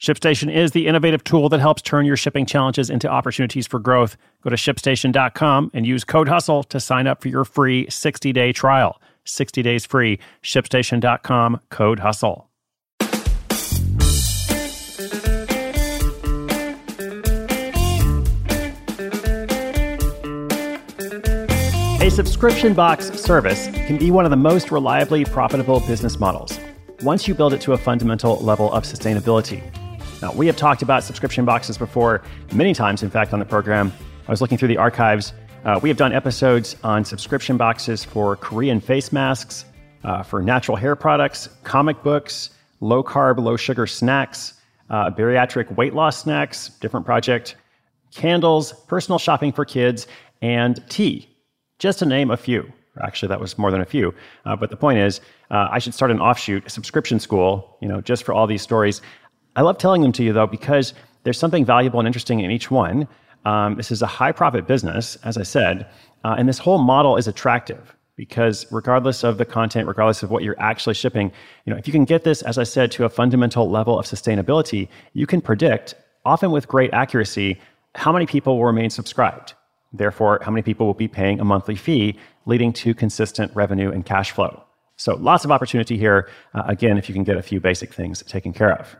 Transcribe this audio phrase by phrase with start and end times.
[0.00, 4.16] ShipStation is the innovative tool that helps turn your shipping challenges into opportunities for growth.
[4.42, 8.52] Go to shipstation.com and use code HUSTLE to sign up for your free 60 day
[8.52, 9.00] trial.
[9.24, 10.20] 60 days free.
[10.42, 12.44] ShipStation.com, code HUSTLE.
[22.00, 26.58] A subscription box service can be one of the most reliably profitable business models
[27.02, 29.62] once you build it to a fundamental level of sustainability.
[30.20, 33.92] Now, we have talked about subscription boxes before many times, in fact, on the program.
[34.26, 35.32] I was looking through the archives.
[35.64, 39.64] Uh, we have done episodes on subscription boxes for Korean face masks,
[40.02, 44.54] uh, for natural hair products, comic books, low carb, low sugar snacks,
[44.90, 47.54] uh, bariatric weight loss snacks, different project,
[48.12, 50.08] candles, personal shopping for kids,
[50.42, 51.28] and tea,
[51.78, 52.72] just to name a few.
[53.00, 54.12] Actually, that was more than a few.
[54.44, 55.20] Uh, but the point is,
[55.52, 59.00] uh, I should start an offshoot, subscription school, you know, just for all these stories.
[59.58, 62.70] I love telling them to you, though, because there's something valuable and interesting in each
[62.70, 63.08] one.
[63.44, 65.88] Um, this is a high profit business, as I said,
[66.22, 70.44] uh, and this whole model is attractive because regardless of the content, regardless of what
[70.44, 71.32] you're actually shipping,
[71.64, 74.06] you know, if you can get this, as I said, to a fundamental level of
[74.06, 77.60] sustainability, you can predict, often with great accuracy,
[77.96, 79.54] how many people will remain subscribed.
[79.92, 84.06] Therefore, how many people will be paying a monthly fee, leading to consistent revenue and
[84.06, 84.62] cash flow.
[84.94, 88.22] So, lots of opportunity here, uh, again, if you can get a few basic things
[88.22, 88.96] taken care of.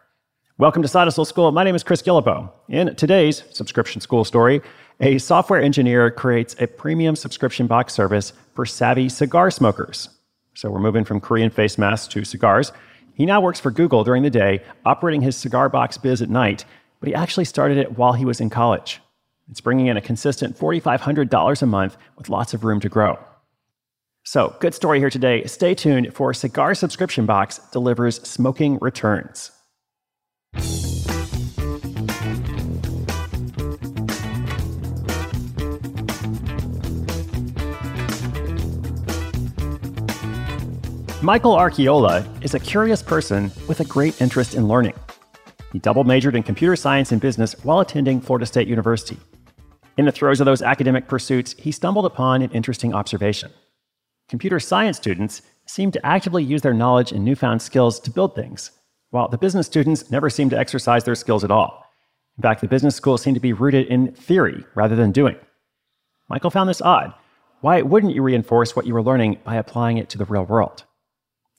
[0.61, 1.53] Welcome to Hustle School.
[1.53, 2.51] My name is Chris Guillebeau.
[2.69, 4.61] In today's subscription school story,
[4.99, 10.09] a software engineer creates a premium subscription box service for savvy cigar smokers.
[10.55, 12.73] So we're moving from Korean face masks to cigars.
[13.15, 16.65] He now works for Google during the day, operating his cigar box biz at night,
[16.99, 19.01] but he actually started it while he was in college.
[19.49, 23.17] It's bringing in a consistent $4,500 a month with lots of room to grow.
[24.25, 25.45] So, good story here today.
[25.45, 29.53] Stay tuned for Cigar Subscription Box delivers smoking returns.
[41.21, 44.95] Michael Archiola is a curious person with a great interest in learning.
[45.73, 49.19] He double majored in computer science and business while attending Florida State University.
[49.97, 53.51] In the throes of those academic pursuits, he stumbled upon an interesting observation.
[54.29, 58.71] Computer science students seem to actively use their knowledge and newfound skills to build things,
[59.11, 61.85] while the business students never seemed to exercise their skills at all.
[62.37, 65.37] In fact, the business schools seemed to be rooted in theory rather than doing.
[66.29, 67.15] Michael found this odd.
[67.61, 70.85] Why wouldn't you reinforce what you were learning by applying it to the real world?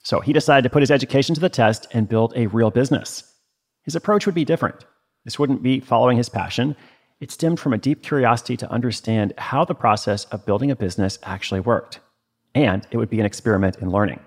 [0.03, 3.23] So he decided to put his education to the test and build a real business.
[3.83, 4.85] His approach would be different.
[5.25, 6.75] This wouldn't be following his passion.
[7.19, 11.19] It stemmed from a deep curiosity to understand how the process of building a business
[11.23, 11.99] actually worked.
[12.55, 14.21] And it would be an experiment in learning.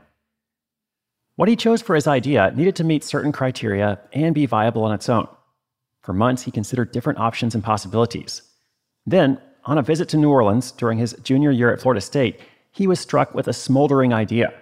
[1.36, 4.92] What he chose for his idea needed to meet certain criteria and be viable on
[4.92, 5.26] its own.
[6.02, 8.42] For months, he considered different options and possibilities.
[9.06, 12.40] Then, on a visit to New Orleans during his junior year at Florida State,
[12.70, 14.52] he was struck with a smoldering idea.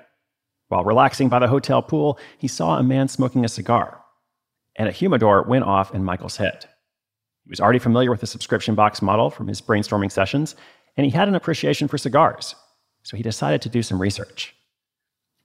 [0.69, 4.00] While relaxing by the hotel pool, he saw a man smoking a cigar,
[4.76, 6.66] and a humidor went off in Michael's head.
[7.44, 10.54] He was already familiar with the subscription box model from his brainstorming sessions,
[10.97, 12.54] and he had an appreciation for cigars,
[13.03, 14.54] so he decided to do some research.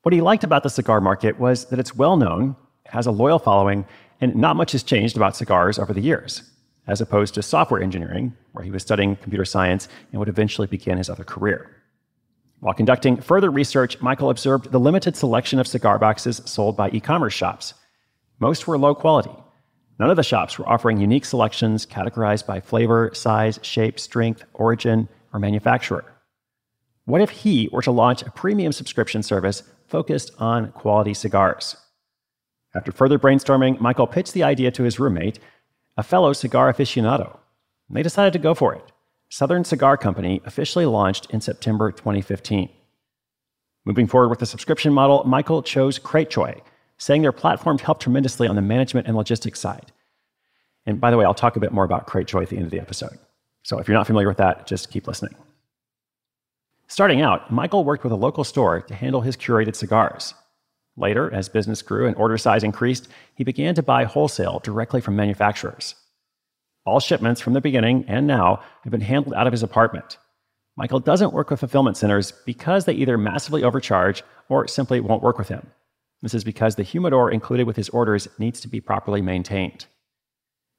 [0.05, 2.55] What he liked about the cigar market was that it's well known,
[2.85, 3.87] has a loyal following,
[4.21, 6.43] and not much has changed about cigars over the years,
[6.85, 10.99] as opposed to software engineering, where he was studying computer science and would eventually begin
[10.99, 11.71] his other career.
[12.59, 16.99] While conducting further research, Michael observed the limited selection of cigar boxes sold by e
[16.99, 17.73] commerce shops.
[18.37, 19.35] Most were low quality.
[19.97, 25.09] None of the shops were offering unique selections categorized by flavor, size, shape, strength, origin,
[25.33, 26.14] or manufacturer.
[27.05, 31.77] What if he were to launch a premium subscription service focused on quality cigars?
[32.75, 35.39] After further brainstorming, Michael pitched the idea to his roommate,
[35.97, 37.37] a fellow cigar aficionado.
[37.91, 38.91] They decided to go for it.
[39.29, 42.69] Southern Cigar Company officially launched in September 2015.
[43.85, 46.61] Moving forward with the subscription model, Michael chose Cratejoy,
[46.97, 49.91] saying their platform helped tremendously on the management and logistics side.
[50.87, 52.71] And by the way, I'll talk a bit more about Cratejoy at the end of
[52.71, 53.17] the episode.
[53.61, 55.35] So if you're not familiar with that, just keep listening.
[56.87, 60.33] Starting out, Michael worked with a local store to handle his curated cigars.
[60.97, 65.15] Later, as business grew and order size increased, he began to buy wholesale directly from
[65.15, 65.95] manufacturers.
[66.85, 70.17] All shipments from the beginning and now have been handled out of his apartment.
[70.77, 75.37] Michael doesn't work with fulfillment centers because they either massively overcharge or simply won't work
[75.37, 75.71] with him.
[76.21, 79.87] This is because the humidor included with his orders needs to be properly maintained.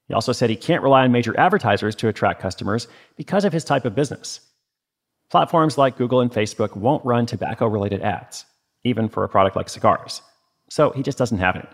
[0.07, 2.87] He also said he can't rely on major advertisers to attract customers
[3.17, 4.39] because of his type of business.
[5.29, 8.45] Platforms like Google and Facebook won't run tobacco related ads,
[8.83, 10.21] even for a product like cigars.
[10.69, 11.67] So he just doesn't have any.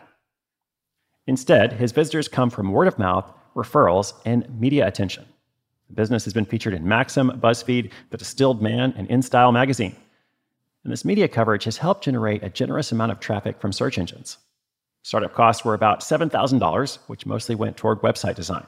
[1.28, 5.26] Instead, his visitors come from word of mouth, referrals, and media attention.
[5.88, 9.96] The business has been featured in Maxim, BuzzFeed, The Distilled Man, and InStyle magazine.
[10.84, 14.38] And this media coverage has helped generate a generous amount of traffic from search engines.
[15.04, 18.66] Startup costs were about $7,000, which mostly went toward website design.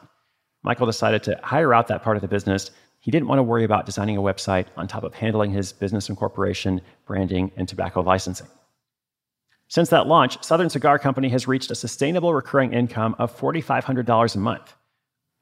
[0.64, 2.72] Michael decided to hire out that part of the business.
[3.06, 6.10] He didn't want to worry about designing a website on top of handling his business
[6.10, 8.48] incorporation, branding, and tobacco licensing.
[9.68, 14.40] Since that launch, Southern Cigar Company has reached a sustainable recurring income of $4,500 a
[14.40, 14.74] month,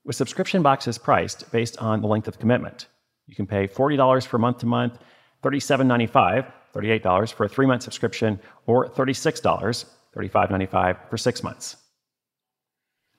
[0.03, 2.87] with subscription boxes priced based on the length of commitment.
[3.27, 4.97] You can pay $40 for month to month,
[5.41, 11.77] $37.95, $38 for a three month subscription, or $36 $35.95 for six months.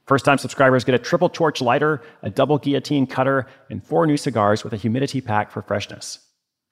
[0.07, 4.19] First time subscribers get a triple torch lighter, a double guillotine cutter, and four new
[4.19, 6.19] cigars with a humidity pack for freshness.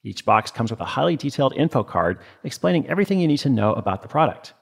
[0.05, 3.73] Each box comes with a highly detailed info card explaining everything you need to know
[3.73, 4.53] about the product.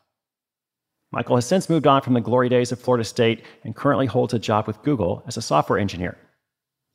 [1.13, 4.35] Michael has since moved on from the glory days of Florida State and currently holds
[4.35, 6.17] a job with Google as a software engineer.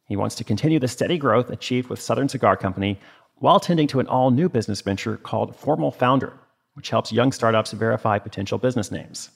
[0.07, 2.99] He wants to continue the steady growth achieved with Southern Cigar Company
[3.39, 6.31] while tending to an all new business venture called Formal Founder,
[6.75, 9.31] which helps young startups verify potential business names.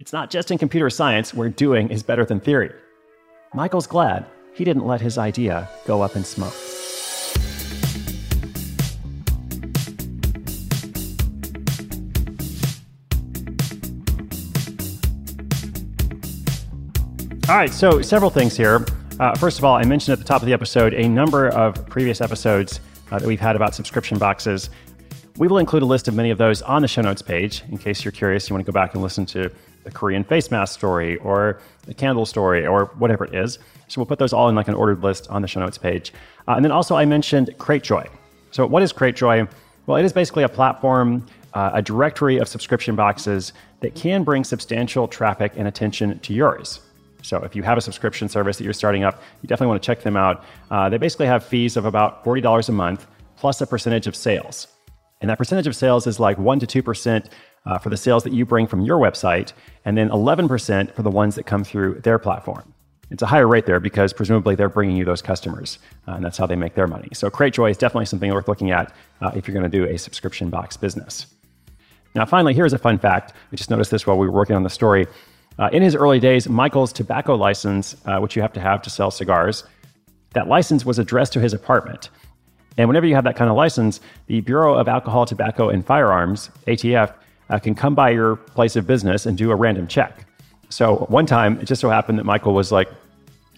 [0.00, 2.72] It's not just in computer science where doing is better than theory.
[3.52, 4.24] Michael's glad
[4.54, 6.54] he didn't let his idea go up in smoke.
[17.50, 18.86] All right, so several things here.
[19.18, 21.86] Uh, first of all, I mentioned at the top of the episode a number of
[21.90, 22.80] previous episodes
[23.10, 24.70] uh, that we've had about subscription boxes.
[25.36, 27.76] We will include a list of many of those on the show notes page in
[27.76, 28.48] case you're curious.
[28.48, 29.50] You want to go back and listen to
[29.84, 33.58] the Korean face mask story or the candle story or whatever it is.
[33.88, 36.12] So we'll put those all in like an ordered list on the show notes page.
[36.46, 38.08] Uh, and then also, I mentioned CrateJoy.
[38.50, 39.48] So, what is CrateJoy?
[39.86, 44.44] Well, it is basically a platform, uh, a directory of subscription boxes that can bring
[44.44, 46.80] substantial traffic and attention to yours.
[47.22, 49.86] So, if you have a subscription service that you're starting up, you definitely want to
[49.86, 50.44] check them out.
[50.70, 53.06] Uh, they basically have fees of about $40 a month
[53.36, 54.66] plus a percentage of sales.
[55.20, 57.26] And that percentage of sales is like 1% to 2%
[57.66, 59.52] uh, for the sales that you bring from your website,
[59.84, 62.72] and then 11% for the ones that come through their platform.
[63.10, 66.38] It's a higher rate there because presumably they're bringing you those customers, uh, and that's
[66.38, 67.08] how they make their money.
[67.12, 69.98] So CrateJoy is definitely something worth looking at uh, if you're going to do a
[69.98, 71.26] subscription box business.
[72.14, 73.32] Now, finally, here's a fun fact.
[73.52, 75.06] I just noticed this while we were working on the story.
[75.58, 78.90] Uh, in his early days, Michael's tobacco license, uh, which you have to have to
[78.90, 79.64] sell cigars,
[80.32, 82.10] that license was addressed to his apartment.
[82.78, 86.50] And whenever you have that kind of license, the Bureau of Alcohol, Tobacco, and Firearms,
[86.66, 87.12] ATF,
[87.50, 90.26] uh, can come by your place of business and do a random check.
[90.70, 92.88] So one time, it just so happened that Michael was like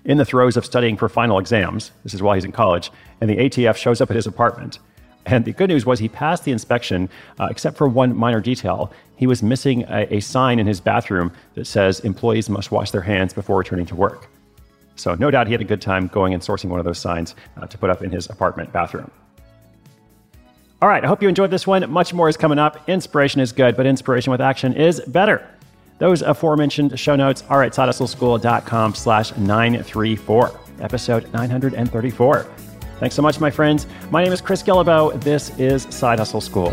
[0.05, 1.93] in the throes of studying for final exams.
[2.03, 2.91] This is while he's in college,
[3.21, 4.79] and the ATF shows up at his apartment.
[5.27, 7.09] And the good news was he passed the inspection,
[7.39, 8.93] uh, except for one minor detail.
[9.17, 13.03] He was missing a, a sign in his bathroom that says employees must wash their
[13.03, 14.29] hands before returning to work.
[14.97, 17.35] So, no doubt he had a good time going and sourcing one of those signs
[17.57, 19.11] uh, to put up in his apartment bathroom.
[20.83, 21.89] All right, I hope you enjoyed this one.
[21.93, 22.89] Much more is coming up.
[22.89, 25.49] Inspiration is good, but inspiration with action is better.
[25.99, 32.43] Those aforementioned show notes are at sidehustleschool.com slash 934, episode 934.
[32.99, 33.87] Thanks so much, my friends.
[34.11, 35.23] My name is Chris Guillebeau.
[35.23, 36.73] This is Side Hustle School.